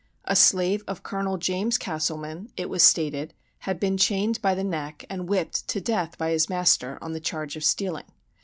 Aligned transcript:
A 0.25 0.35
slave 0.35 0.83
of 0.87 1.03
Colonel 1.03 1.37
James 1.37 1.77
Castleman, 1.77 2.49
it 2.57 2.71
was 2.71 2.81
stated, 2.81 3.35
had 3.59 3.79
been 3.79 3.97
chained 3.97 4.41
by 4.41 4.55
the 4.55 4.63
neck, 4.63 5.05
and 5.11 5.29
whipped 5.29 5.67
to 5.67 5.79
death 5.79 6.17
by 6.17 6.31
his 6.31 6.49
master, 6.49 6.97
on 7.03 7.11
the 7.13 7.19
charge 7.19 7.55
of 7.55 7.63
stealing. 7.63 8.05